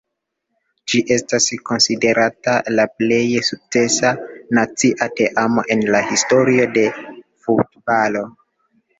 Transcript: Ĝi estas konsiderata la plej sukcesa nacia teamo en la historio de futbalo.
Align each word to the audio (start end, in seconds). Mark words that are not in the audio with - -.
Ĝi 0.91 0.99
estas 1.15 1.43
konsiderata 1.69 2.55
la 2.79 2.85
plej 3.01 3.19
sukcesa 3.49 4.13
nacia 4.59 5.09
teamo 5.19 5.65
en 5.75 5.83
la 5.97 6.01
historio 6.07 6.65
de 6.79 6.87
futbalo. 7.49 8.25